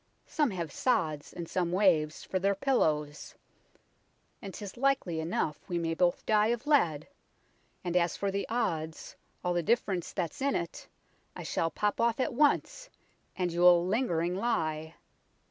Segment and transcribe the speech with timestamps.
[0.25, 3.35] some have sods, and some waves, for their pillows,
[4.41, 7.07] And 'tis likely enough we may both die of lead,
[7.83, 10.87] And as for the odds, all the diff'rence that's in it,
[11.35, 12.89] I shall pop off at once,
[13.35, 14.95] and you'll lingering lie.'